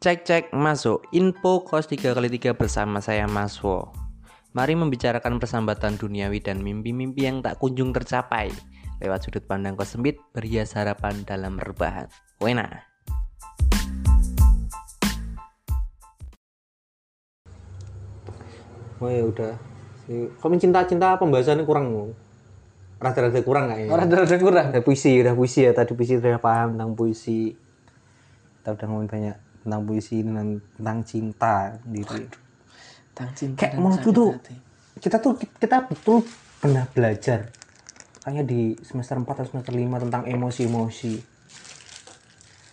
[0.00, 3.92] Cek cek masuk info kos 3 kali 3 bersama saya Maswo.
[4.56, 8.48] Mari membicarakan persambatan duniawi dan mimpi-mimpi yang tak kunjung tercapai
[9.04, 12.08] lewat sudut pandang kos sempit berhias harapan dalam rebahan.
[12.40, 12.80] Wena.
[19.04, 19.52] Oh ya udah.
[20.08, 22.16] Si- Kalau cinta-cinta pembahasannya kurang.
[22.96, 23.92] Rada-rada kurang kayaknya.
[23.92, 24.66] Orang ada kurang.
[24.72, 25.76] Ada puisi, udah puisi ya.
[25.76, 27.52] Tadi puisi udah paham tentang puisi.
[27.52, 32.24] Kita udah ngomongin banyak tentang puisi tentang, tentang cinta sendiri.
[33.12, 34.54] Tang cinta Kayak menurutku tuh hati.
[35.00, 36.24] kita tuh kita betul
[36.60, 37.48] pernah belajar
[38.20, 41.14] kayaknya di semester 4 atau semester 5 tentang emosi-emosi.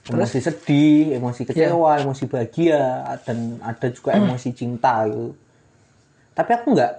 [0.08, 5.36] Emosi sedih, emosi kecewa, emosi bahagia, dan ada juga emosi cinta gitu.
[6.32, 6.94] Tapi aku nggak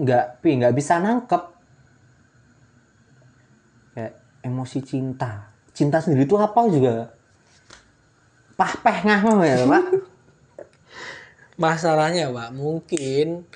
[0.00, 1.42] nggak nggak bisa nangkep
[3.92, 4.12] kayak
[4.44, 5.52] emosi cinta.
[5.76, 7.15] Cinta sendiri itu apa juga
[8.56, 9.84] pah peh ngah ya pak.
[11.56, 13.48] Masalahnya, Pak, mungkin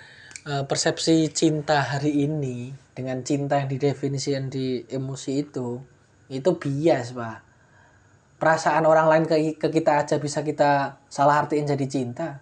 [0.48, 5.84] eh, persepsi cinta hari ini dengan cinta yang didefinisikan di emosi itu
[6.32, 7.38] itu bias, Pak.
[8.40, 12.40] Perasaan orang lain ke, ke kita aja bisa kita salah artiin jadi cinta.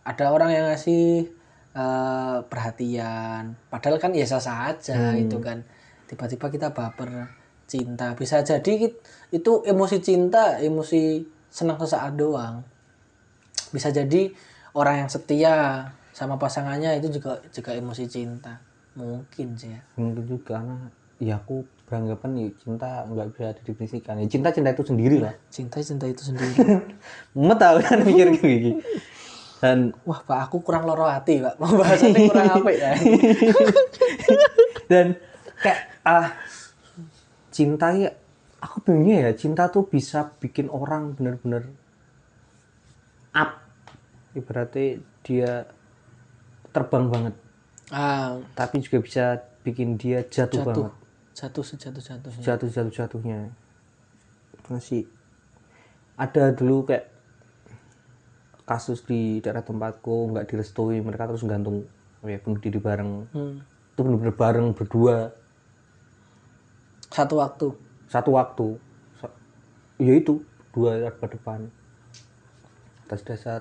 [0.00, 1.28] Ada orang yang ngasih
[1.76, 5.60] eh, perhatian, padahal kan biasa saja itu kan.
[6.08, 7.28] Tiba-tiba kita baper
[7.68, 8.96] cinta, bisa jadi
[9.28, 12.64] itu emosi cinta, emosi senang sesaat doang.
[13.68, 14.32] Bisa jadi
[14.72, 15.84] orang yang setia
[16.16, 18.58] sama pasangannya itu juga juga emosi cinta.
[18.96, 19.80] Mungkin sih ya.
[20.00, 20.76] Mungkin juga karena
[21.20, 24.16] ya aku beranggapan ya cinta nggak bisa didefinisikan.
[24.18, 25.34] Ya cinta cinta itu sendiri lah.
[25.52, 26.56] Cinta cinta itu sendiri.
[27.62, 28.80] Tahu kan mikir gini.
[29.58, 31.54] Dan wah pak aku kurang loro hati pak.
[31.58, 32.90] Pembahasannya kurang apa ya.
[34.88, 35.06] Dan
[35.58, 36.32] kayak ah
[37.58, 38.14] cinta ya
[38.62, 41.66] aku bingungnya ya cinta tuh bisa bikin orang bener-bener
[43.34, 43.58] up.
[44.38, 45.66] Ibaratnya dia
[46.70, 47.34] terbang banget.
[47.90, 48.38] Ah.
[48.54, 50.62] Tapi juga bisa bikin dia jatuh, jatuh.
[50.62, 50.94] banget.
[51.34, 53.40] Jatuh sejatuh jatuhnya jatuh jatuh jatuhnya
[54.70, 55.10] masih.
[56.14, 57.10] Ada dulu kayak
[58.66, 61.90] kasus di daerah tempatku nggak direstui mereka terus gantung
[62.22, 63.26] ya bunuh diri bareng.
[63.34, 63.58] Hmm.
[63.98, 65.34] itu bener-bener bareng berdua
[67.12, 67.68] satu waktu.
[68.08, 68.66] Satu waktu.
[69.98, 71.60] Ya itu dua depan depan.
[73.08, 73.60] Atas dasar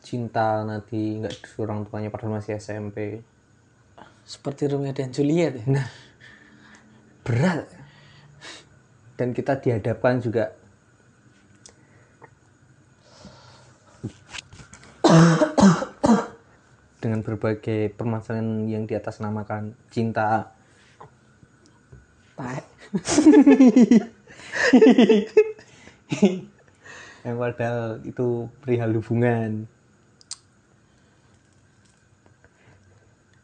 [0.00, 3.26] cinta nanti nggak disuruh orang tuanya padahal masih SMP
[4.26, 5.64] seperti Romeo dan Juliet ya?
[5.70, 5.88] Nah
[7.26, 7.66] berat.
[9.16, 10.52] Dan kita dihadapkan juga.
[17.00, 20.55] Dengan berbagai permasalahan yang di atas namakan cinta
[22.36, 22.64] Taek.
[27.26, 29.66] yang padahal itu perihal hubungan.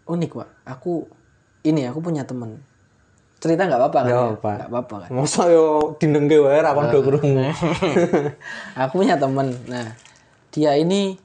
[0.06, 0.48] Unik pak.
[0.68, 1.08] Aku
[1.64, 2.62] ini aku punya temen.
[3.42, 4.22] Cerita nggak apa-apa kan Nggak ya?
[4.22, 4.52] apa-apa.
[4.54, 5.10] nggak apa-apa kan?
[5.10, 7.42] Masa yo dinengke wae ra kondo krungu.
[8.86, 9.50] Aku punya temen.
[9.66, 9.98] Nah
[10.54, 11.18] dia ini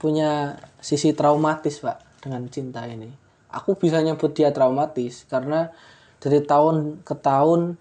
[0.00, 3.12] punya sisi traumatis pak dengan cinta ini.
[3.54, 5.70] Aku bisa nyebut dia traumatis karena
[6.20, 7.74] dari tahun ke tahun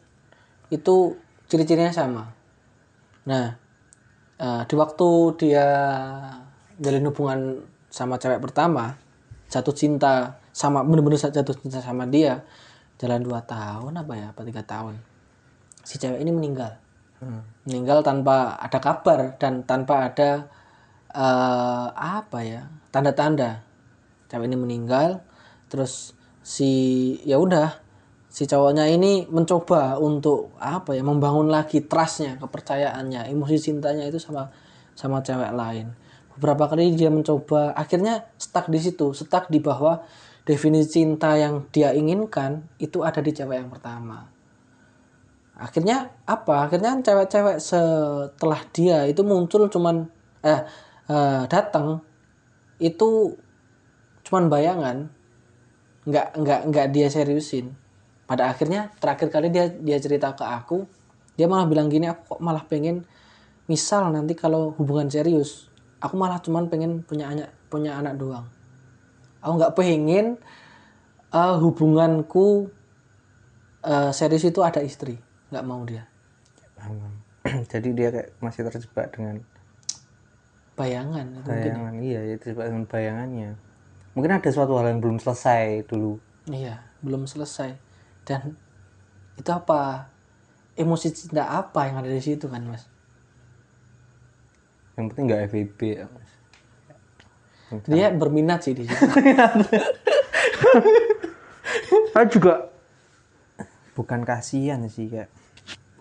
[0.71, 1.19] itu
[1.51, 2.31] ciri-cirinya sama.
[3.27, 3.59] Nah
[4.39, 5.67] eh, di waktu dia
[6.79, 7.39] jalin hubungan
[7.91, 8.95] sama cewek pertama
[9.49, 12.45] jatuh cinta sama bener-bener jatuh cinta sama dia
[13.01, 15.09] jalan dua tahun apa ya apa tiga tahun
[15.83, 16.77] si cewek ini meninggal.
[17.67, 20.47] Meninggal tanpa ada kabar dan tanpa ada
[21.11, 23.65] eh, apa ya tanda-tanda.
[24.29, 25.25] Cewek ini meninggal
[25.65, 26.13] terus
[26.45, 26.71] si
[27.25, 27.88] ya udah
[28.29, 34.53] si cowoknya ini mencoba untuk apa ya membangun lagi trustnya kepercayaannya emosi cintanya itu sama
[34.93, 35.97] sama cewek lain.
[36.37, 40.05] Beberapa kali dia mencoba akhirnya stuck di situ stuck di bahwa
[40.45, 44.29] definisi cinta yang dia inginkan itu ada di cewek yang pertama.
[45.59, 46.69] Akhirnya apa?
[46.69, 50.05] Akhirnya cewek-cewek setelah dia itu muncul cuman
[50.45, 50.61] eh,
[51.09, 52.05] eh, datang
[52.77, 53.33] itu
[54.29, 54.97] cuman bayangan.
[56.05, 57.78] Nggak nggak nggak dia seriusin
[58.29, 60.85] pada akhirnya terakhir kali dia dia cerita ke aku
[61.33, 63.01] dia malah bilang gini aku kok malah pengen
[63.65, 68.47] misal nanti kalau hubungan serius aku malah cuman pengen punya anak punya anak doang.
[69.39, 70.35] Aku nggak pengen
[71.31, 72.67] eh, hubunganku
[73.85, 75.19] eh, serius itu ada istri
[75.53, 76.07] nggak mau dia.
[77.71, 79.43] Jadi dia kayak masih terjebak dengan
[80.75, 81.71] bayangan itu mungkin.
[81.71, 81.93] bayangan.
[81.99, 83.49] Iya ya terjebak dengan bayangannya.
[84.17, 86.19] Mungkin ada suatu hal yang belum selesai dulu.
[86.49, 87.88] Iya belum selesai
[88.27, 88.55] dan
[89.39, 90.09] itu apa?
[90.79, 92.87] Emosi cinta apa yang ada di situ kan mas?
[94.95, 96.31] Yang penting nggak FVB ya, Mas.
[97.87, 98.95] Dia berminat sih di situ.
[102.09, 102.67] saya juga
[103.95, 105.29] bukan kasihan sih kayak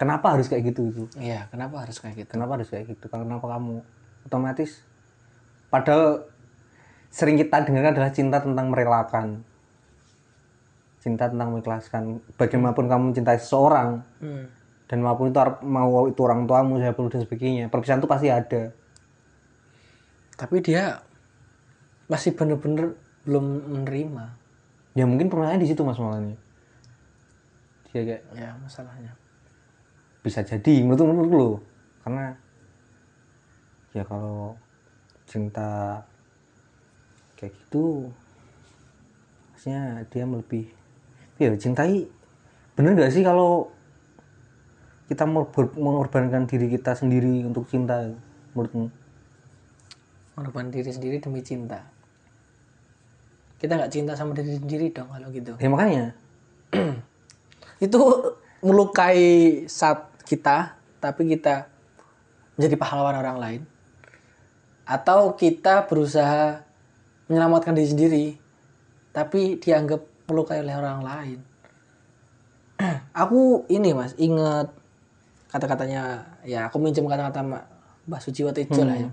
[0.00, 2.30] kenapa harus kayak gitu itu Iya, kenapa harus kayak gitu?
[2.34, 3.06] kenapa harus kayak gitu?
[3.10, 3.82] Kenapa kamu?
[4.26, 4.82] Otomatis
[5.68, 6.26] padahal
[7.08, 9.42] sering kita dengar adalah cinta tentang merelakan
[10.98, 12.02] cinta tentang mengikhlaskan
[12.34, 14.46] bagaimanapun kamu mencintai seseorang Hmm.
[14.86, 18.72] dan maupun itu mau itu orang tuamu saya dan sebagainya perpisahan itu pasti ada
[20.34, 21.02] Tapi dia
[22.06, 24.24] masih bener-bener belum menerima.
[24.94, 26.34] ya mungkin permasalahannya di situ mas malahnya
[27.86, 29.12] dia kayak Ya, masalahnya.
[30.18, 31.50] bisa jadi menurut menurut lo
[32.02, 32.34] karena
[33.90, 34.54] ya kalau
[35.24, 36.00] cinta
[37.34, 38.08] kayak gitu
[39.50, 40.70] maksudnya dia lebih
[41.38, 42.10] ya cintai
[42.74, 43.70] bener gak sih kalau
[45.08, 45.24] kita
[45.78, 48.12] mengorbankan diri kita sendiri untuk cinta
[48.52, 48.92] menurutmu
[50.36, 51.82] Mengorbankan diri sendiri demi cinta.
[53.58, 55.58] Kita nggak cinta sama diri sendiri dong kalau gitu.
[55.58, 56.14] ya makanya
[57.82, 57.98] Itu
[58.62, 61.66] melukai saat kita, tapi kita
[62.54, 63.62] menjadi pahlawan orang lain.
[64.86, 66.62] Atau kita berusaha
[67.26, 68.26] menyelamatkan diri sendiri,
[69.10, 71.38] tapi dianggap melukai oleh orang lain.
[73.24, 74.70] aku ini mas, ingat
[75.48, 77.40] kata-katanya, ya aku minjem kata-kata
[78.04, 79.10] Mbak Suciwati lah ya.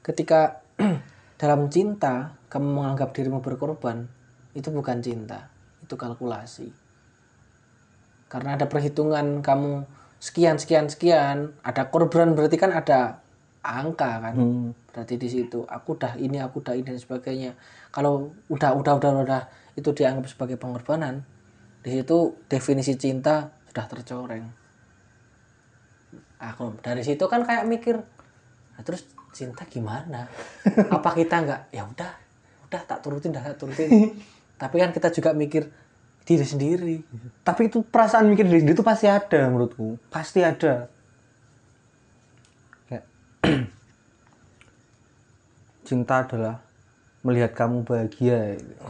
[0.00, 0.64] Ketika
[1.40, 4.08] dalam cinta kamu menganggap dirimu berkorban,
[4.56, 5.52] itu bukan cinta,
[5.84, 6.72] itu kalkulasi.
[8.32, 9.84] Karena ada perhitungan kamu
[10.16, 13.20] sekian sekian sekian, ada korban berarti kan ada
[13.60, 14.34] angka kan.
[14.34, 17.52] hmm, Berarti di situ aku udah ini, aku udah ini dan sebagainya.
[17.92, 19.42] Kalau udah udah udah udah
[19.78, 21.24] itu dianggap sebagai pengorbanan,
[21.80, 24.44] di situ definisi cinta sudah tercoreng.
[26.42, 27.96] Aku dari situ kan kayak mikir,
[28.74, 30.28] nah, terus cinta gimana?
[30.96, 31.60] Apa kita nggak?
[31.72, 32.12] Ya udah,
[32.68, 33.88] udah tak turutin, dah tak turutin.
[34.62, 35.66] Tapi kan kita juga mikir
[36.22, 36.96] diri sendiri.
[37.42, 40.86] tapi itu perasaan mikir diri sendiri itu pasti ada menurutku pasti ada
[42.86, 43.04] kayak
[45.88, 46.62] cinta adalah
[47.26, 48.86] melihat kamu bahagia gitu.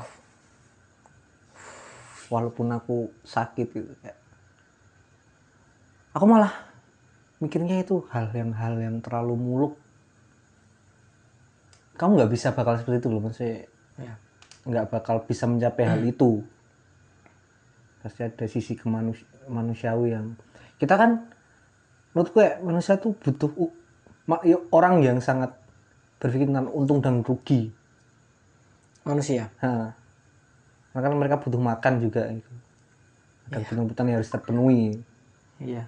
[2.32, 4.17] Walaupun aku sakit gitu kayak
[6.17, 6.52] aku malah
[7.44, 9.75] mikirnya itu hal yang hal yang terlalu muluk
[12.00, 13.69] kamu nggak bisa bakal seperti itu loh maksudnya
[14.00, 14.17] Ya.
[14.64, 16.40] nggak bakal bisa mencapai hal itu
[18.00, 20.32] pasti ada sisi kemanus manusiawi yang
[20.81, 21.29] kita kan
[22.17, 23.52] menurut gue manusia tuh butuh
[24.49, 25.52] ya, orang yang sangat
[26.17, 27.69] berpikir tentang untung dan rugi
[29.02, 29.50] Manusia.
[29.58, 29.90] Nah,
[30.93, 32.53] karena kan mereka butuh makan juga gitu.
[33.53, 34.85] ada kebutuhan yang harus terpenuhi
[35.61, 35.85] Iya.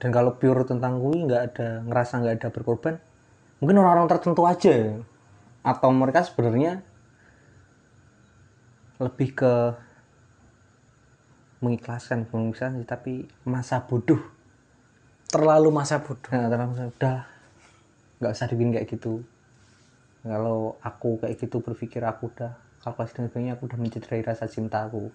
[0.00, 2.96] dan kalau pure tentang gue nggak ada ngerasa nggak ada berkorban
[3.62, 4.98] mungkin orang-orang tertentu aja
[5.62, 6.82] atau mereka sebenarnya
[9.02, 9.54] lebih ke
[11.62, 14.18] mengikhlaskan sih, tapi masa bodoh
[15.30, 16.28] Terlalu masa bodoh.
[16.28, 17.16] nah terus udah
[18.18, 19.22] nggak usah dibikin kayak gitu
[20.22, 24.90] kalau aku kayak gitu berpikir aku udah kalkulasi dan sebagainya aku udah mencederai rasa cinta
[24.90, 25.08] aku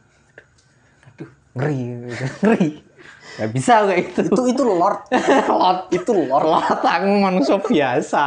[1.14, 1.30] Aduh.
[1.60, 2.08] ngeri
[2.42, 2.70] ngeri
[3.38, 5.00] nggak bisa kayak gitu Itu itu lord.
[5.62, 8.26] Lot itu lor lot aku manusia biasa.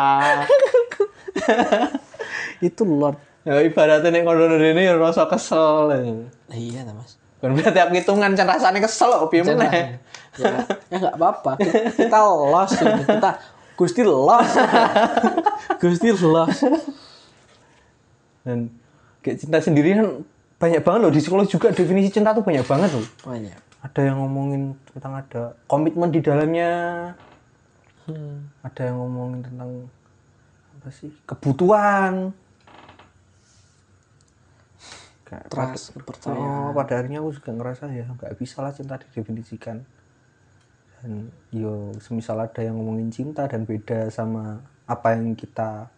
[2.68, 3.18] itu lord.
[3.42, 5.88] ya ibaratnya nek kono ini ya rasa kesel.
[6.52, 7.16] Iya, ta, Mas.
[7.40, 9.96] Kan berarti tiap hitungan can rasane kesel kok piye meneh.
[10.38, 11.58] ya ya apa-apa
[11.98, 13.02] kita los ini.
[13.02, 13.30] kita
[13.74, 14.50] gusti los
[15.82, 16.58] gusti los
[18.46, 18.79] Dan
[19.20, 20.08] kayak cinta sendiri kan
[20.60, 23.06] banyak banget loh di psikologi juga definisi cinta tuh banyak banget loh.
[23.24, 26.72] banyak Ada yang ngomongin tentang ada komitmen di dalamnya.
[28.04, 28.52] Hmm.
[28.60, 29.88] Ada yang ngomongin tentang
[30.76, 31.08] apa sih?
[31.24, 32.36] kebutuhan.
[35.24, 39.80] Kayak trust kepercayaan Oh, pada akhirnya aku juga ngerasa ya nggak bisa lah cinta didefinisikan.
[41.00, 45.88] Dan yo semisal ada yang ngomongin cinta dan beda sama apa yang kita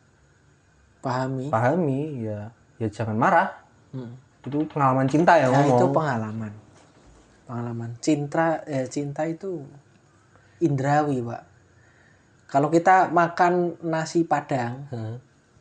[1.02, 3.48] pahami pahami ya ya jangan marah.
[3.94, 4.18] Hmm.
[4.42, 5.78] Itu pengalaman cinta ya Ya, ngomong.
[5.78, 6.52] itu pengalaman
[7.42, 9.62] pengalaman cinta eh, cinta itu
[10.58, 11.42] indrawi pak
[12.46, 15.16] kalau kita makan nasi padang Hmm.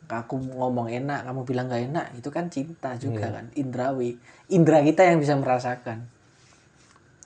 [0.06, 4.16] aku ngomong enak kamu bilang gak enak itu kan cinta juga kan indrawi
[4.48, 6.04] indra kita yang bisa merasakan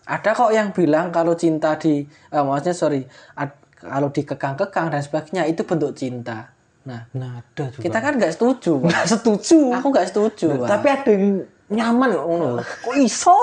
[0.06, 3.02] ada kok yang bilang kalau cinta di eh, maksudnya sorry
[3.34, 6.50] ad- kalau dikekang-kekang dan sebagainya itu bentuk cinta
[6.86, 7.82] nah Nah, ada juga.
[7.82, 9.58] kita kan nggak setuju nggak setuju.
[9.74, 10.68] aku nggak setuju Pak.
[10.70, 11.26] Tapi ada yang
[11.66, 12.48] nyaman kok ngono.
[12.62, 13.36] Kok iso?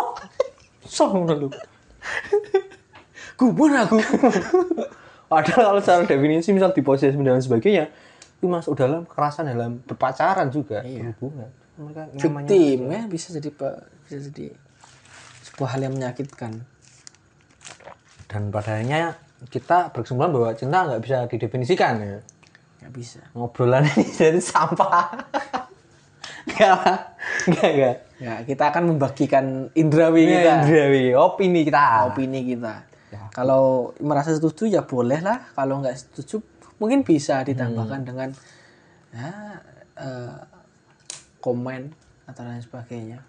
[0.82, 1.48] Iso ngono lho.
[3.36, 3.98] gumun aku
[5.28, 7.90] Padahal kalau secara definisi misal diposesif dan sebagainya,
[8.38, 11.50] itu masuk dalam kekerasan dalam berpacaran juga berhubungan.
[11.74, 13.50] Mereka Victim ya bisa jadi
[14.06, 14.54] bisa jadi
[15.44, 16.62] sebuah hal yang menyakitkan.
[18.30, 19.14] dan padanya
[19.50, 22.18] kita berkesimpulan bahwa cinta nggak bisa didefinisikan ya.
[22.84, 23.22] Nggak bisa.
[23.32, 25.16] Ngobrolan ini jadi sampah.
[26.44, 27.16] Enggak,
[27.48, 27.98] enggak, enggak.
[28.20, 32.12] Ya, kita akan membagikan indrawi kita, Indrawi, opini kita.
[32.12, 32.84] opini kita.
[33.32, 35.40] Kalau merasa setuju ya boleh lah.
[35.56, 36.44] Kalau nggak setuju
[36.78, 38.30] mungkin bisa ditambahkan dengan
[39.16, 39.32] ya,
[39.98, 40.38] eh,
[41.40, 41.96] komen
[42.28, 43.20] atau lain sebagainya.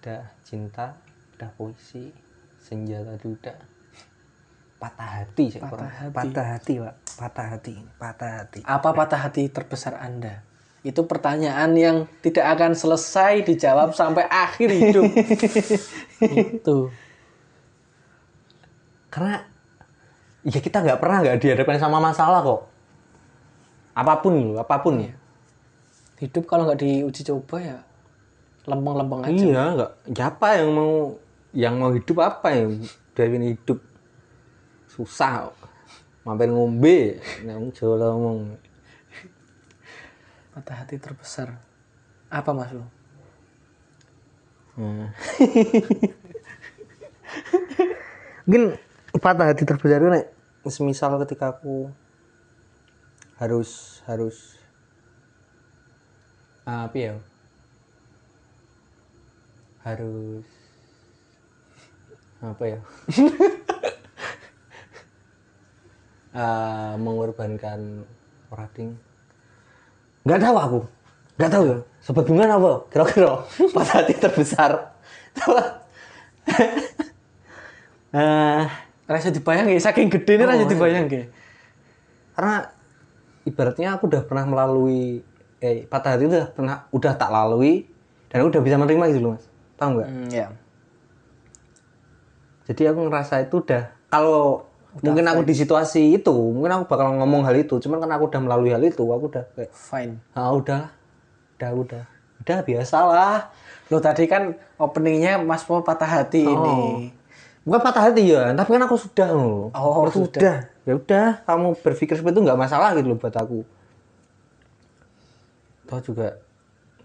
[0.00, 0.92] Udah cinta,
[1.40, 2.12] udah puisi,
[2.60, 3.56] senjata duda.
[4.78, 5.90] Patah hati, saya Patah kurang.
[5.90, 6.12] hati.
[6.12, 6.94] patah hati, Pak.
[7.16, 8.60] Patah hati, patah hati.
[8.66, 10.44] Apa patah hati terbesar Anda?
[10.84, 15.08] Itu pertanyaan yang tidak akan selesai dijawab sampai akhir hidup.
[16.52, 16.92] Itu.
[19.08, 19.40] Karena
[20.44, 22.62] ya kita nggak pernah nggak dihadapkan sama masalah kok.
[23.96, 25.00] Apa pun loh, apa pun.
[26.20, 27.78] Hidup kalau nggak diuji coba ya
[28.68, 29.32] lempeng-lempeng aja.
[29.32, 29.90] Iya, nggak.
[30.12, 30.92] Siapa yang mau
[31.54, 32.82] yang mau hidup apa yang
[33.14, 33.78] dari hidup
[34.94, 35.50] susah.
[36.22, 38.54] Mampir ngombe, yang Jawa ngomong.
[40.54, 41.58] Patah hati terbesar.
[42.30, 42.86] Apa Mas Lu?
[44.78, 45.10] Hmm.
[48.46, 48.78] Mungkin
[49.18, 50.26] patah hati terbesar itu nek
[50.66, 51.90] semisal ketika aku
[53.38, 54.58] harus harus
[56.64, 57.14] ah, apa ya
[59.84, 60.46] harus
[62.40, 62.80] apa ya
[66.34, 68.02] Ah, mengorbankan
[68.50, 68.98] orang
[70.24, 70.80] nggak tahu aku.
[71.36, 71.78] Nggak tahu ya.
[72.00, 72.72] Sobat bunga apa?
[72.88, 73.44] Kira-kira.
[73.76, 74.72] Patah hati terbesar.
[78.14, 78.62] Eh,
[79.10, 81.26] Rasa dibayang ya, saking gede ini rasa dibayang ya.
[82.38, 82.70] karena
[83.42, 85.18] ibaratnya aku udah pernah melalui
[85.58, 87.90] eh patah hati itu udah pernah udah tak lalui
[88.30, 89.44] dan aku udah bisa menerima gitu loh mas.
[89.74, 90.08] Paham nggak?
[90.08, 90.46] Hmm, ya.
[92.70, 94.62] jadi aku ngerasa itu udah kalau
[95.02, 98.40] mungkin aku di situasi itu mungkin aku bakal ngomong hal itu cuman karena aku udah
[98.40, 100.22] melalui hal itu aku udah kayak Fine.
[100.32, 100.92] ah udah.
[101.58, 102.04] Udah udah.
[102.44, 103.50] Udah biasalah.
[103.90, 107.10] Lo tadi kan openingnya Mas Po patah hati ini.
[107.64, 109.72] bukan patah hati ya tapi kan aku sudah loh.
[109.72, 110.68] Oh, Aku sudah.
[110.84, 113.64] Ya udah kamu berpikir seperti itu nggak masalah gitu loh buat aku.
[115.84, 116.38] Toh juga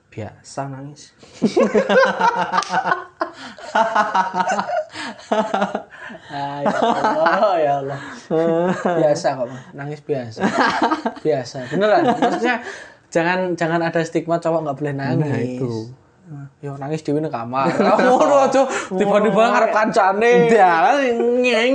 [0.09, 1.13] biasa nangis
[6.29, 7.99] Ah, ya Allah, ya Allah.
[8.81, 10.41] biasa kok, nangis biasa.
[11.21, 12.01] biasa, beneran.
[12.09, 12.55] Maksudnya
[13.09, 15.29] jangan jangan ada stigma cowok nggak boleh nangis.
[15.29, 15.73] Nah, itu.
[16.61, 17.73] Yo nangis di mana kamar.
[17.73, 18.61] Kamu ngono aja
[18.93, 20.31] tiba-tiba ngarep kancane.
[20.49, 20.97] dalan
[21.41, 21.73] ngeng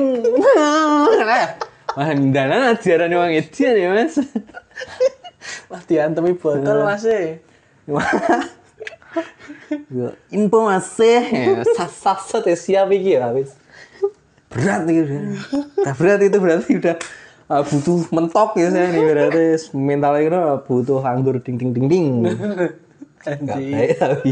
[1.94, 4.18] Wah, dalan ajaran wong edian ya, Mas.
[5.70, 7.06] Wah, diantemi botol Mas.
[9.94, 11.22] Yo, info masih
[11.76, 13.54] sasat sat ya siap iki ya wis.
[14.50, 14.86] Berat.
[14.86, 16.96] Nah, berat itu berarti udah
[17.50, 19.44] ah, butuh mentok ya saya nih berarti
[19.76, 22.06] mentalnya itu butuh anggur ding ding ding ding.
[23.24, 24.30] Enggak baik tapi.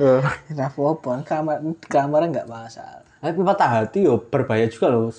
[0.00, 0.24] Eh,
[0.56, 3.04] Ora apa-apa, kamar kamar nggak masalah.
[3.20, 5.12] Tapi patah hati yo berbahaya juga loh.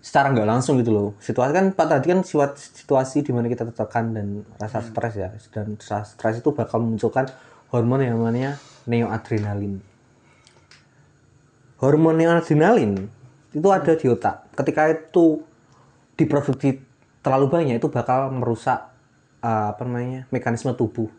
[0.00, 1.08] Secara nggak langsung gitu loh.
[1.20, 4.26] Situasi kan patah hati kan situa- situasi di mana kita tertekan dan
[4.56, 5.28] rasa stres ya.
[5.52, 7.28] Dan rasa stres itu bakal memunculkan
[7.68, 8.56] hormon yang namanya
[8.88, 9.78] neoadrenalin.
[11.80, 13.08] Hormon neoadrenalin
[13.52, 14.48] itu ada di otak.
[14.56, 15.44] Ketika itu
[16.16, 16.80] diproduksi
[17.20, 18.88] terlalu banyak itu bakal merusak
[19.44, 21.12] eh, apa namanya mekanisme tubuh.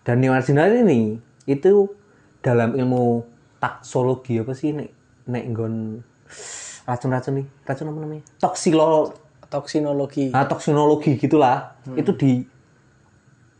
[0.00, 1.02] Dan neoadrenalin ini
[1.44, 1.92] itu
[2.40, 3.28] dalam ilmu
[3.60, 4.88] taksologi apa sih nek
[5.28, 5.74] nek nggon
[6.88, 7.46] racun-racun nih.
[7.66, 8.24] Racun apa namanya?
[8.40, 9.14] Toksilo
[9.50, 10.30] Toksinologi.
[10.30, 11.74] nah, toksinologi gitulah.
[11.98, 12.46] Itu di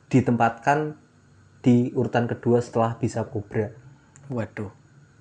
[0.07, 0.95] ditempatkan
[1.61, 3.75] di urutan kedua setelah bisa kobra.
[4.31, 4.71] Waduh,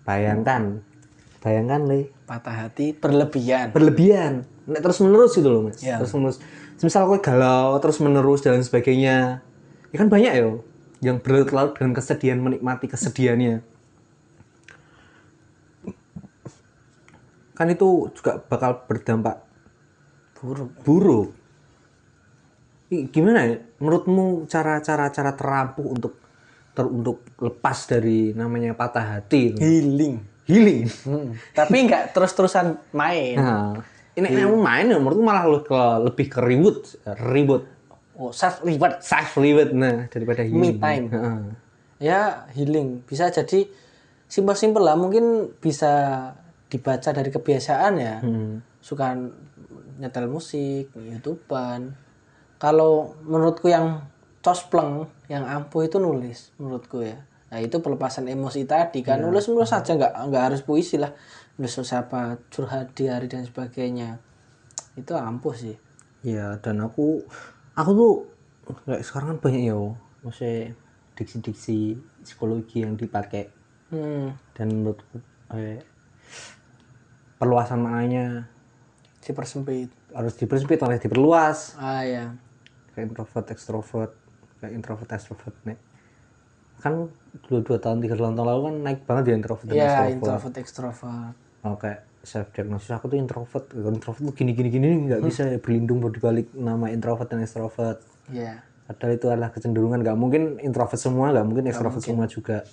[0.06, 0.86] bayangkan.
[1.42, 3.74] Bayangkan le patah hati berlebihan.
[3.74, 4.46] berlebihan.
[4.70, 5.82] Nek terus menerus gitu loh mas.
[5.82, 5.98] Ya.
[5.98, 6.38] terus menerus
[6.80, 9.42] misal gue galau terus menerus dan sebagainya.
[9.90, 10.62] Ya kan banyak ya
[11.02, 13.66] yang berlarut dengan kesedihan menikmati kesedihannya
[17.60, 19.44] kan itu juga bakal berdampak
[20.40, 20.72] Buruk.
[20.88, 21.30] buruk
[22.90, 26.16] gimana ya menurutmu cara-cara cara terampuh untuk
[26.72, 29.60] ter, untuk lepas dari namanya patah hati itu?
[29.60, 30.16] Healing.
[30.48, 31.36] healing Hmm.
[31.52, 33.36] Tapi nggak terus-terusan main.
[33.38, 33.78] Nah,
[34.18, 36.98] ini kamu main ya, menurutku malah ke, lebih ke ribut,
[37.30, 37.68] ribut,
[38.20, 39.00] Oh, self reward.
[39.00, 40.76] self ribut, nah daripada Me healing.
[40.82, 41.06] time.
[41.08, 41.40] Heeh.
[42.04, 43.00] Ya, healing.
[43.08, 43.64] Bisa jadi
[44.28, 45.00] simpel-simpel lah.
[45.00, 45.92] Mungkin bisa
[46.70, 48.16] dibaca dari kebiasaan ya.
[48.22, 48.62] Hmm.
[48.80, 49.18] Suka
[50.00, 51.92] nyetel musik youtuber
[52.56, 54.08] kalau menurutku yang
[54.40, 57.20] cospleng yang ampuh itu nulis menurutku ya.
[57.50, 59.02] Nah itu pelepasan emosi tadi.
[59.02, 61.12] Kan nulis nulis saja nggak nggak harus puisi lah.
[61.58, 64.22] Nulis siapa curhat di hari dan sebagainya.
[64.96, 65.76] Itu ampuh sih.
[66.24, 67.24] Iya, dan aku
[67.76, 68.14] aku tuh
[68.86, 69.80] kayak sekarang kan banyak ya,
[70.22, 70.76] maksudnya
[71.16, 73.52] diksi-diksi psikologi yang dipakai.
[73.90, 75.18] Hmm, dan menurutku
[75.56, 75.82] eh,
[77.40, 78.46] perluasan maknanya.
[79.20, 81.80] Si persempit harus dipersempit harus diperluas.
[81.80, 82.36] Ah ya
[83.00, 84.12] kayak introvert extrovert
[84.60, 85.80] kayak introvert extrovert nih
[86.84, 87.08] kan
[87.48, 90.16] dua dua tahun tiga tahun lalu kan naik banget ya introvert dan ya extrovert.
[90.16, 91.36] introvert extrovert.
[91.60, 93.66] Oh, kayak self diagnosis aku tuh introvert.
[93.76, 98.00] Introvert tuh gini gini gini nggak bisa ya berlindung di balik nama introvert dan extrovert.
[98.32, 100.00] Ya padahal itu adalah kecenderungan.
[100.00, 102.64] Nggak mungkin introvert semua nggak mungkin extrovert semua juga.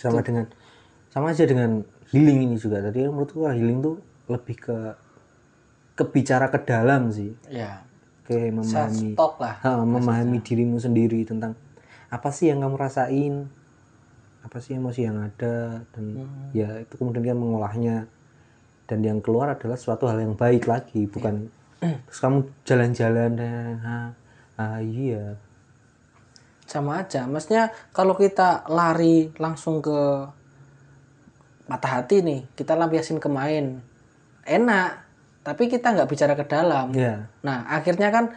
[0.00, 0.48] Sama dengan
[1.12, 2.78] sama aja dengan healing ini juga.
[2.78, 3.98] Tadi menurutku healing tuh
[4.30, 4.78] lebih ke
[5.98, 7.34] kebicara ke dalam sih.
[7.50, 7.82] Ya
[8.24, 11.52] kayak memahami stop lah Ha, memahami dirimu sendiri tentang
[12.08, 13.34] apa sih yang kamu rasain
[14.44, 18.08] apa sih emosi yang ada dan ya itu kemudian dia mengolahnya.
[18.84, 21.48] Dan yang keluar adalah suatu hal yang baik lagi bukan
[21.80, 24.10] terus kamu jalan-jalan dan ah,
[24.60, 25.40] ah iya.
[26.68, 27.24] Sama aja.
[27.24, 30.28] Maksudnya kalau kita lari langsung ke
[31.64, 33.80] patah hati nih kita lampiasin ke main.
[34.44, 35.00] Enak
[35.44, 36.92] tapi kita nggak bicara ke dalam.
[36.92, 38.32] Ya nah akhirnya kan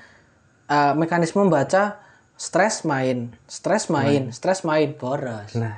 [0.67, 1.99] eh, mekanisme membaca
[2.37, 5.57] stres main stres main stres main boros.
[5.57, 5.75] Nah.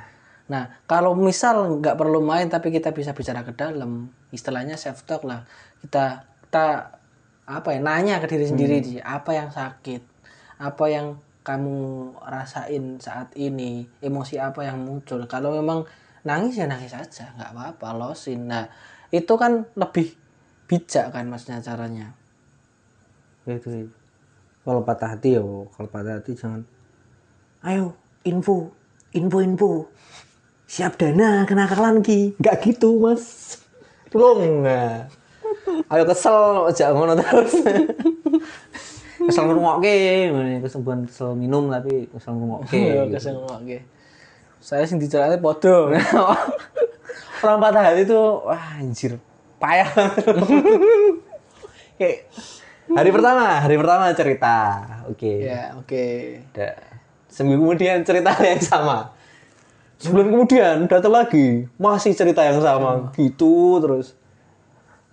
[0.49, 5.23] Nah kalau misal nggak perlu main tapi kita bisa bicara ke dalam istilahnya self talk
[5.25, 5.45] lah.
[5.81, 6.65] Kita kita
[7.49, 8.85] apa ya nanya ke diri sendiri Hmm.
[8.85, 10.01] sih apa yang sakit?
[10.61, 11.77] Apa yang kamu
[12.21, 13.89] rasain saat ini?
[14.01, 15.25] Emosi apa yang muncul?
[15.25, 15.85] Kalau memang
[16.23, 18.47] nangis ya nangis aja nggak apa-apa losin.
[18.49, 18.67] Nah
[19.09, 20.13] itu kan lebih
[20.69, 22.13] bijak kan maksudnya caranya.
[23.47, 23.91] Itu itu.
[24.59, 25.41] kalau patah hati ya
[25.73, 26.61] kalau patah hati jangan.
[27.65, 28.69] Ayo info
[29.15, 29.71] info info.
[30.69, 32.37] Siap dana kenakalan ki.
[32.37, 33.57] Nggak gitu mas.
[34.13, 35.09] Tolong nggak
[35.89, 37.53] ayo kesel aja ngono terus.
[39.19, 40.31] Kesel ngrungokke
[40.63, 43.13] kesel bukan kesel minum tapi kesel ngrungokke Iya, gitu.
[43.19, 43.77] kesel oke
[44.59, 45.91] saya sing diceritanya podo
[47.43, 49.15] orang patah hati tuh wah anjir
[49.59, 49.91] payah.
[51.99, 52.31] Kayak
[52.91, 54.55] hari pertama hari pertama cerita.
[55.11, 55.47] Oke.
[55.47, 56.05] Ya oke.
[56.55, 56.75] Udah.
[57.29, 59.13] seminggu kemudian cerita yang sama.
[59.99, 63.11] Sebulan kemudian datang lagi masih cerita yang sama.
[63.15, 64.15] Gitu terus.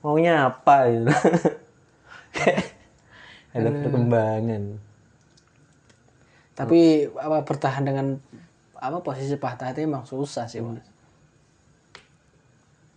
[0.01, 1.11] Maunya apa gitu.
[3.57, 4.63] Ada perkembangan.
[6.57, 8.17] Tapi apa bertahan dengan
[8.77, 10.81] apa posisi patah hati emang susah sih mas.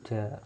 [0.09, 0.41] Ya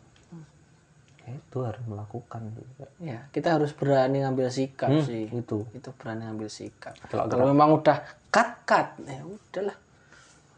[1.23, 2.51] ya itu harus melakukan.
[2.51, 2.85] Juga.
[2.99, 5.31] ya kita harus berani ngambil sikap sih.
[5.31, 6.93] itu itu berani ngambil sikap.
[7.07, 9.77] Kalau- kalau memang udah cut cut ya udahlah.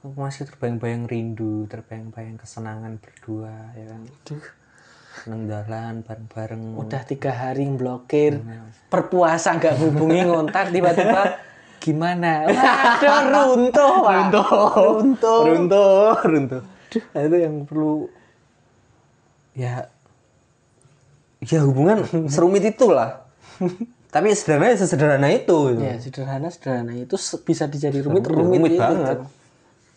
[0.06, 4.02] Masih terbayang-bayang rindu terbayang-bayang kesenangan berdua ya kan?
[5.16, 6.62] Seneng jalan bareng-bareng.
[6.78, 8.42] Udah tiga hari blokir
[8.90, 11.22] berpuasa nggak hubungi ngontak tiba-tiba
[11.86, 14.14] gimana waduh runtuh Pak.
[14.18, 14.46] runtuh
[14.98, 16.62] runtuh runtuh runtuh
[17.14, 18.10] nah, itu yang perlu
[19.54, 19.86] ya
[21.46, 23.22] ya hubungan serumit itulah
[24.16, 25.82] tapi sederhana ya sesederhana itu gitu.
[25.86, 29.30] ya sederhana sederhana itu bisa dijadi rumit rumit, rumit itu banget tuh.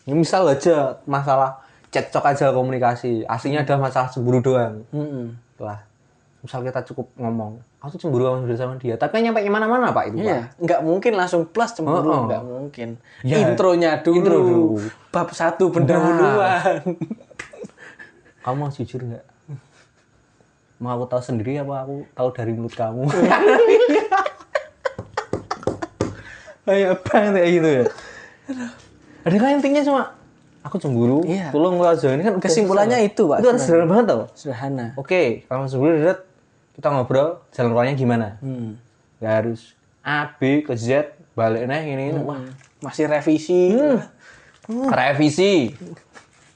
[0.05, 0.75] Ya, misal aja
[1.09, 5.33] masalah cekcok aja komunikasi aslinya ada masalah cemburu doang Mm-mm.
[5.57, 5.88] lah
[6.39, 10.07] misal kita cukup ngomong aku tuh cemburu sama sama dia tapi kan nyampe mana-mana pak
[10.07, 12.23] itu pak Iya, nggak mungkin langsung plus cemburu, Oh, oh.
[12.25, 12.89] nggak mungkin.
[13.21, 14.63] Ya, Intronya dulu, intro dulu.
[15.09, 16.79] bab satu pendahuluan.
[18.39, 19.25] kamu mau jujur nggak
[20.79, 23.03] mau aku tahu sendiri apa aku tahu dari mulut kamu
[26.63, 27.83] kayak banget kayak gitu ya
[29.19, 30.01] ada kan intinya cuma
[30.61, 31.49] aku cemburu Iya.
[31.49, 34.85] tolong lu aja ini kan Kesimpulannya itu, Pak, itu harus sederhana banget tau Sederhana.
[34.95, 36.19] oke kalau cemburu Dad,
[36.79, 38.79] kita ngobrol jalan keluarnya gimana Hmm.
[39.19, 42.39] nggak harus A B ke Z balik nih ini ini wah
[42.79, 43.75] Masih revisi.
[44.87, 45.75] revisi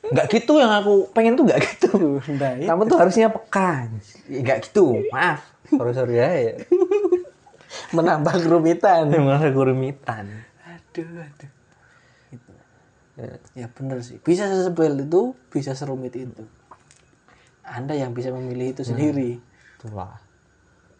[0.03, 3.91] nggak gitu yang aku pengen tuh nggak gitu Nah, kamu tuh harusnya peka
[4.25, 6.53] Ya, nggak gitu maaf sorry sorry ya, ya.
[7.95, 9.09] Menambah kerumitan.
[9.19, 10.25] malah kerumitan
[10.63, 11.51] aduh, aduh.
[12.29, 12.51] Gitu.
[13.53, 14.17] Ya bener sih.
[14.17, 16.45] Bisa sesebel itu, bisa serumit itu.
[17.61, 19.37] Anda yang bisa memilih itu sendiri.
[19.37, 19.52] itulah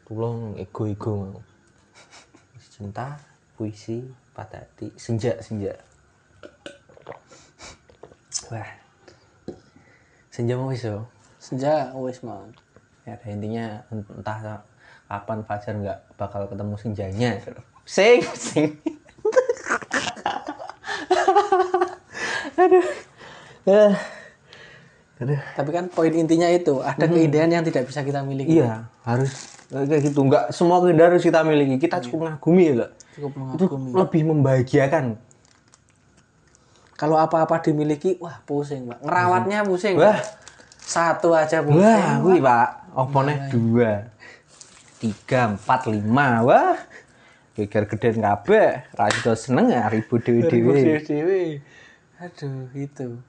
[0.04, 1.39] tolong ego ego mau
[2.74, 3.15] cinta
[3.56, 4.04] puisi
[4.36, 5.72] patah hati senja senja
[8.52, 8.67] wah.
[10.34, 11.06] Senja mau iso
[11.38, 12.43] Senja wis mau.
[13.04, 14.63] ya intinya entah
[15.12, 17.32] kapan Fajar nggak bakal ketemu senjanya.
[17.86, 18.80] Sing sing.
[22.58, 22.86] Aduh.
[23.67, 23.93] Eh.
[25.24, 28.60] Aduh Tapi kan poin intinya itu ada keindahan yang tidak bisa kita miliki.
[28.60, 29.32] iya harus
[29.72, 32.92] kayak gitu nggak semua keindahan harus kita miliki kita cukup ngagumi ya nggak?
[33.16, 33.90] Cukup itu mengagumi.
[33.96, 35.06] lebih membahagiakan
[36.94, 39.02] Kalau apa-apa dimiliki, wah pusing, Pak.
[39.04, 39.98] Ngerawatnya pusing.
[39.98, 40.16] wah
[40.80, 41.80] Satu aja pusing.
[41.80, 44.12] wah wih pak oponnya dua
[45.02, 46.78] tiga empat lima wah
[47.58, 51.46] pikir gede kabeh ra seneng ya ribu dewi Dewi.
[52.24, 53.20] Aduh, itu.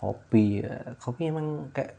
[0.00, 1.94] Kopi ya kopi emang kayak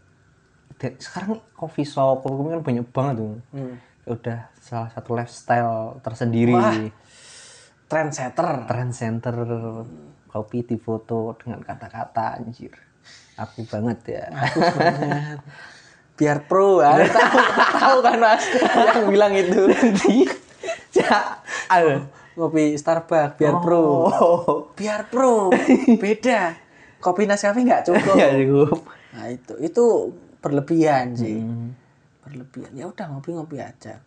[0.97, 3.75] sekarang coffee shop kopi kan banyak banget tuh Hmm.
[4.03, 6.73] udah salah satu lifestyle tersendiri Wah.
[7.85, 8.65] Trendsetter.
[8.65, 9.35] trend center
[10.25, 12.71] kopi di foto dengan kata-kata anjir
[13.35, 14.25] aku banget ya
[16.11, 17.01] Biar pro, ah.
[17.01, 17.37] tahu,
[17.81, 18.45] tahu kan mas
[18.93, 19.73] yang bilang itu.
[20.93, 22.05] ya aduh.
[22.31, 24.05] Kopi Starbucks, biar pro.
[24.05, 25.49] oh Biar pro,
[25.97, 26.53] beda.
[27.01, 28.15] Kopi Nescafe nggak cukup.
[28.21, 28.79] ya cukup
[29.11, 29.85] Nah itu, itu
[30.39, 31.41] berlebihan sih.
[32.23, 32.71] Berlebihan.
[32.77, 33.99] Ya udah ngopi-ngopi aja.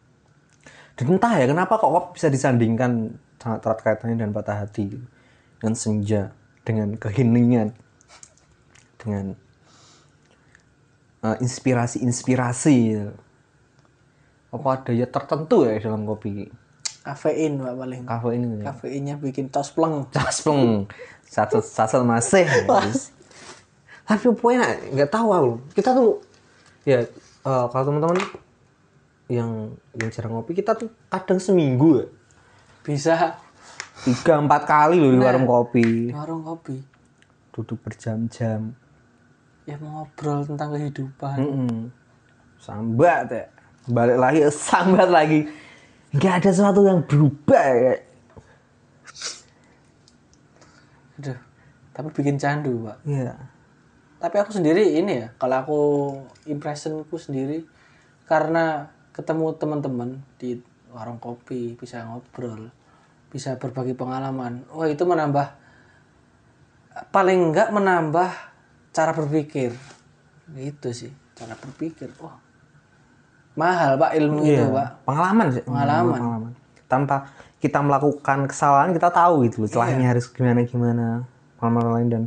[0.95, 4.95] dan entah ya kenapa kok kopi bisa disandingkan sangat erat kaitannya dengan patah hati
[5.59, 6.31] dan senja
[6.63, 7.75] dengan keheningan
[9.03, 9.35] dengan
[11.27, 12.79] eh, inspirasi-inspirasi
[14.55, 16.47] apa daya tertentu ya dalam kopi
[17.05, 18.03] Kafein pak paling.
[18.09, 18.73] kafe ini ya.
[18.73, 20.09] Kafeinnya bikin tos pleng.
[20.14, 20.88] caspleng
[21.29, 22.49] satu satu masih.
[24.09, 26.25] Tapi pokoknya nggak tahu aku kita tuh
[26.88, 28.17] ya eh, kalau teman-teman
[29.29, 32.07] yang yang jarang ngopi kita tuh kadang seminggu ya.
[32.81, 33.37] Bisa.
[34.05, 36.12] Tiga empat kali loh di warung kopi.
[36.12, 36.77] warung kopi.
[37.55, 38.75] duduk berjam-jam.
[39.64, 41.37] Ya ngobrol tentang kehidupan.
[41.40, 41.77] Mm-mm.
[42.61, 43.45] sambat ya.
[43.88, 45.49] Balik lagi sambat lagi
[46.14, 47.94] nggak ada sesuatu yang berubah ya
[51.18, 51.38] Aduh.
[51.94, 52.98] Tapi bikin candu pak.
[53.07, 53.35] Iya.
[54.18, 55.81] Tapi aku sendiri ini ya, kalau aku
[56.48, 57.62] impressionku sendiri
[58.24, 60.59] karena ketemu teman-teman di
[60.90, 62.72] warung kopi, bisa ngobrol,
[63.29, 64.64] bisa berbagi pengalaman.
[64.72, 65.46] Wah, itu menambah
[67.14, 68.31] paling enggak menambah
[68.90, 69.77] cara berpikir.
[70.57, 72.11] Itu sih, cara berpikir.
[72.18, 72.44] Wah.
[73.55, 75.07] Mahal, Pak, ilmu itu, Pak.
[75.07, 76.53] pengalaman sih Pengalaman.
[76.90, 77.31] tanpa
[77.62, 81.25] kita melakukan kesalahan kita tahu gitu loh celahnya harus gimana gimana
[81.57, 82.25] pengalaman lain dan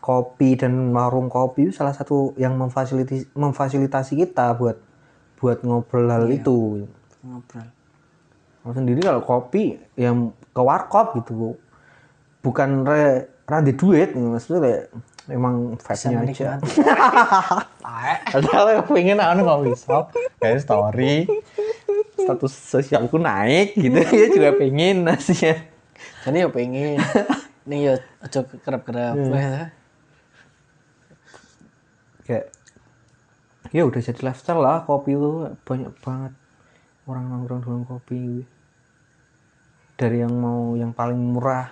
[0.00, 4.80] kopi dan warung kopi itu salah satu yang memfasilitasi memfasilitasi kita buat
[5.36, 6.86] buat ngobrol hal itu
[7.22, 7.66] Ngobrol.
[8.62, 11.54] Kalau sendiri kalau kopi yang ke warkop gitu
[12.42, 14.82] bukan re rada duit maksudnya kayak
[15.30, 16.50] emang vibe-nya aja.
[18.34, 20.10] padahal yang pengen anu kopi shop
[20.42, 21.28] kayak story.
[22.18, 23.98] Status sosialku naik gitu.
[24.22, 25.62] Ya juga pengen nasinya
[26.26, 26.98] Jadi ya pengen.
[27.68, 29.14] Nih ya aja kerap-kerap.
[32.22, 32.54] kayak
[33.74, 36.32] ya udah jadi lifestyle lah kopi itu banyak banget.
[37.06, 38.42] Orang nongkrong dalam kopi.
[39.94, 41.70] Dari yang mau yang paling murah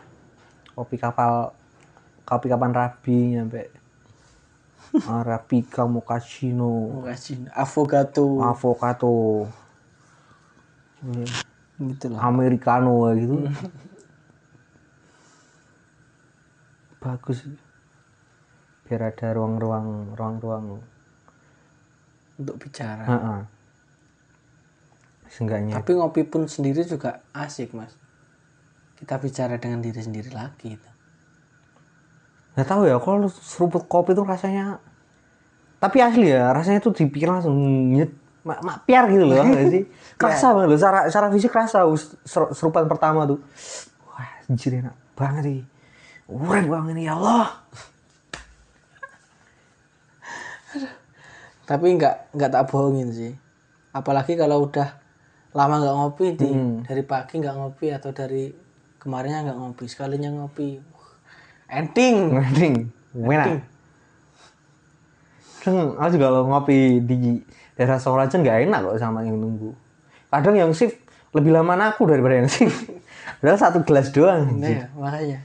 [0.79, 1.51] kopi kapal
[2.31, 3.67] kopi kapan rabi nyampe
[5.11, 9.51] arabica mochaccino Kasih avocado avocado
[11.83, 12.21] gitu lah.
[12.31, 13.51] americano gitu
[17.03, 17.43] bagus
[18.87, 20.83] biar ada ruang-ruang ruang-ruang
[22.41, 23.05] Untuk bicara.
[23.05, 23.41] Heeh.
[25.31, 27.95] Seenggaknya Tapi ngopi pun sendiri juga asik, Mas.
[28.99, 30.90] Kita bicara dengan diri sendiri lagi itu.
[32.59, 34.83] Nggak tahu ya kalau seruput kopi itu rasanya
[35.81, 37.57] tapi asli ya rasanya tuh dipikir langsung
[37.95, 38.13] nyet
[38.45, 39.85] mak, mak piar gitu loh nggak sih?
[40.21, 40.79] Kerasa banget loh.
[40.81, 43.41] secara secara fisik kerasa us- ser- serupan pertama tuh.
[44.13, 45.61] Wah anjir enak banget sih.
[46.29, 47.49] Uren banget ya Allah.
[51.69, 53.33] Tapi nggak nggak tak bohongin sih.
[53.97, 55.01] Apalagi kalau udah
[55.57, 56.49] lama nggak ngopi di
[56.85, 58.53] dari pagi nggak ngopi atau dari
[59.01, 60.79] kemarinnya nggak ngopi sekalinya ngopi
[61.71, 62.75] wah, ending Mending
[63.15, 63.63] enak
[65.61, 67.37] Kadang aku juga kalau ngopi di
[67.77, 69.77] daerah Sorajan nggak enak kok sama yang nunggu.
[70.33, 70.97] Kadang yang shift
[71.37, 72.89] lebih lama aku daripada yang shift.
[73.45, 75.39] Padahal satu gelas doang nah ya, makanya.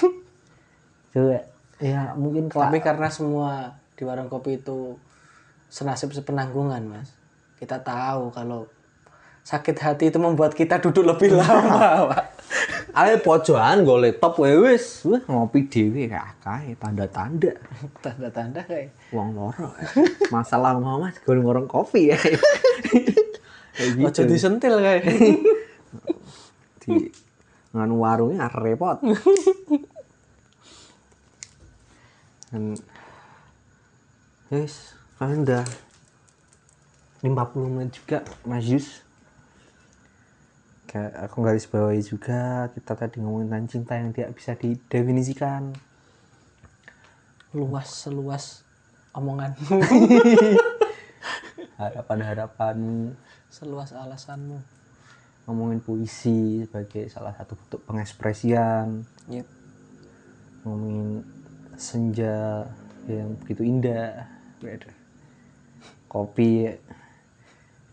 [1.12, 1.38] Coba.
[1.84, 4.96] Ya mungkin kelak tapi karena semua di warung kopi itu
[5.68, 7.12] senasib sepenanggungan mas.
[7.60, 8.64] Kita tahu kalau
[9.44, 12.34] sakit hati itu membuat kita duduk lebih lama pak
[12.94, 17.50] Ayo pojokan gue laptop wae wis, wah ngopi dhewe kakak tanda-tanda.
[18.06, 19.74] tanda-tanda kayak Wong loro.
[20.30, 22.18] Masalah mau Mas gue ngorong kopi ya.
[23.74, 24.06] Kayak gitu.
[24.06, 25.02] ojo disentil kayak
[26.86, 27.10] di
[27.74, 29.02] nganu warungnya repot.
[32.54, 32.78] Dan
[34.46, 35.66] guys, kalian udah
[37.26, 39.02] 50 menit juga Mas Yus.
[40.94, 45.74] Aku garis bawahi juga kita tadi ngomongin tentang cinta yang tidak bisa didefinisikan.
[47.54, 48.66] luas seluas
[49.14, 49.54] omongan
[51.78, 52.78] Harapan-harapan
[53.46, 54.58] seluas alasanmu
[55.46, 59.06] ngomongin puisi sebagai salah satu bentuk pengekspresian.
[59.30, 59.46] yep.
[60.66, 61.22] ngomongin
[61.78, 62.66] senja
[63.06, 64.26] yang begitu indah
[64.58, 64.94] Waduh.
[66.10, 66.74] kopi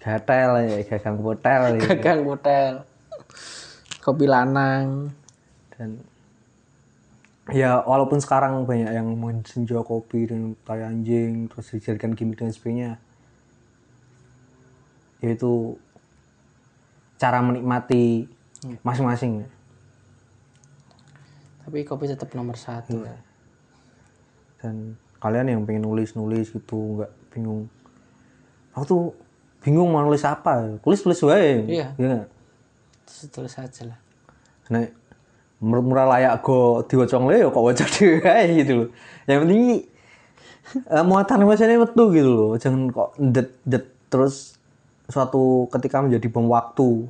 [0.01, 1.81] gatel ya gagang hotel ya.
[1.85, 2.81] gagang hotel
[4.01, 5.13] kopi lanang.
[5.77, 6.01] Dan
[7.49, 9.07] ya walaupun sekarang banyak yang
[9.43, 13.01] senja kopi dan tai anjing terus dijadikan gimmick dan sebagainya
[15.21, 15.77] yaitu
[17.21, 18.25] cara menikmati
[18.81, 19.45] masing-masing.
[21.61, 23.05] Tapi kopi tetap nomor satu.
[23.05, 23.17] Iya.
[24.61, 27.65] dan kalian yang pengen nulis nulis gitu nggak bingung.
[28.77, 29.01] Aku tuh
[29.65, 30.77] bingung mau nulis apa.
[30.85, 31.65] Tulis tulis wae.
[31.65, 31.97] Iya.
[31.97, 32.25] ya
[33.29, 33.99] terus saja lah.
[34.71, 34.95] Nek
[35.59, 38.89] mur- murah layak go diwaca le kok waca dhewe gitu loh.
[39.27, 39.63] Yang penting
[40.87, 42.51] eh, muatan emosinya metu gitu loh.
[42.55, 44.55] Jangan kok det det terus
[45.11, 47.07] suatu ketika menjadi bom waktu.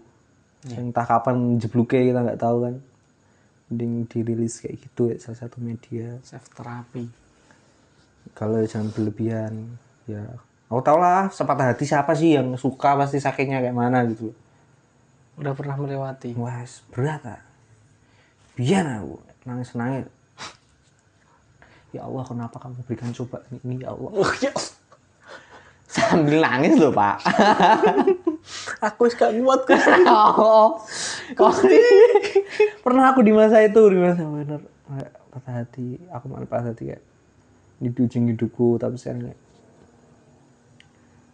[0.67, 2.75] Yang entah kapan jebluknya kita nggak tahu kan.
[3.71, 6.19] Mending dirilis kayak gitu ya salah satu media.
[6.25, 7.21] Self terapi
[8.37, 9.53] kalau jangan berlebihan
[10.05, 10.23] ya.
[10.71, 14.31] Aku tau lah sepatah hati siapa sih yang suka pasti sakitnya kayak mana gitu
[15.41, 16.38] udah pernah melewati.
[16.38, 16.62] Wah
[16.93, 17.41] berat ah.
[18.54, 20.06] Biar aku nangis nangis
[21.91, 23.84] ya Allah kenapa kamu berikan coba ini?
[23.84, 24.12] Ya Allah.
[24.15, 24.51] Oh ya.
[25.91, 27.19] Sambil nangis loh pak.
[28.88, 29.62] Aku gak kuat
[30.10, 30.82] oh
[31.38, 31.51] kok
[32.82, 34.65] pernah aku di masa itu di masa bener.
[35.30, 37.04] Patah hati aku malah patah hati kayak
[37.77, 39.39] di ujung hidupku tapi sekarang kayak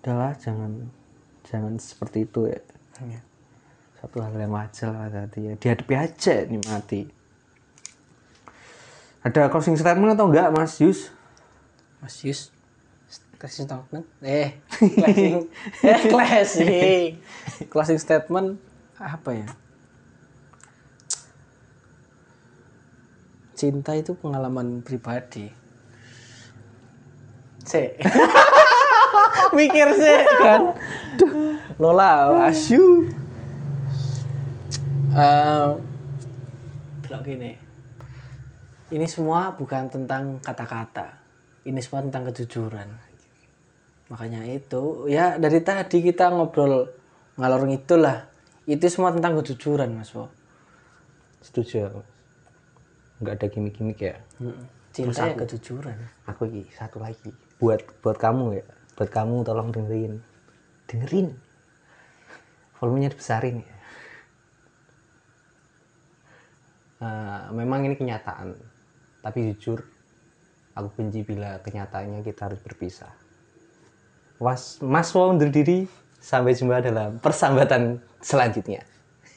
[0.03, 0.71] udahlah jangan
[1.47, 2.59] jangan seperti itu ya.
[3.07, 3.21] Iya.
[3.97, 5.53] Satu hal yang wajar lah hati ya.
[5.57, 7.01] Dihadapi aja nih mati.
[9.25, 11.09] Ada closing statement atau enggak mas Yus?
[11.99, 12.53] Mas Yus
[13.37, 14.05] closing statement?
[14.21, 15.35] Eh closing.
[15.89, 17.05] Eh closing.
[17.69, 18.61] Closing statement
[18.97, 19.49] apa ya?
[23.57, 25.49] Cinta itu pengalaman pribadi.
[27.65, 27.97] C
[29.57, 30.61] mikir sih kan?
[31.81, 33.09] Lola asu
[35.17, 35.69] Eh,
[37.01, 37.57] bilang gini
[38.93, 41.17] ini semua bukan tentang kata-kata.
[41.65, 42.85] Ini semua tentang kejujuran.
[44.13, 46.85] Makanya itu ya dari tadi kita ngobrol
[47.33, 48.29] ngalor ngidul lah.
[48.69, 50.29] Itu semua tentang kejujuran mas Wo
[51.41, 52.01] setuju aku
[53.23, 54.15] nggak ada gimmick-gimmick ya?
[54.93, 55.97] Cinta ya kejujuran.
[56.29, 57.33] Aku lagi satu lagi.
[57.57, 58.65] Buat buat kamu ya.
[58.93, 60.21] Buat kamu tolong dengerin.
[60.85, 61.33] Dengerin.
[62.77, 63.76] Volumenya dibesarin ya
[66.97, 68.57] Eh, memang ini kenyataan.
[69.21, 69.85] Tapi jujur
[70.73, 73.13] aku benci bila kenyataannya kita harus berpisah.
[74.37, 75.89] Was mas mau undur diri
[76.21, 78.85] sampai jumpa dalam persambatan selanjutnya